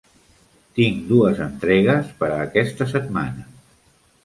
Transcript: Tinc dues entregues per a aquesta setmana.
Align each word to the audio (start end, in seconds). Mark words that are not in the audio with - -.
Tinc 0.79 1.03
dues 1.09 1.43
entregues 1.49 2.09
per 2.23 2.31
a 2.31 2.41
aquesta 2.49 2.91
setmana. 2.97 3.49